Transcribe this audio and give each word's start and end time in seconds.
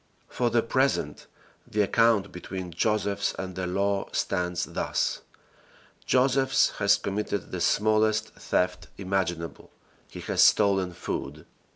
For 0.27 0.49
the 0.49 0.63
present, 0.63 1.27
the 1.67 1.83
account 1.83 2.31
between 2.31 2.71
Josephs 2.71 3.35
and 3.37 3.53
the 3.55 3.67
law 3.67 4.09
stands 4.13 4.65
thus: 4.65 5.21
Josephs 6.07 6.71
has 6.79 6.97
committed 6.97 7.51
the 7.51 7.61
smallest 7.61 8.29
theft 8.29 8.87
imaginable. 8.97 9.69
He 10.09 10.21
has 10.21 10.41
stolen 10.41 10.93
food. 10.93 11.45